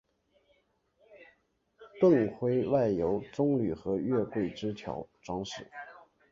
[1.99, 5.69] 盾徽外由棕榈和月桂枝条装饰。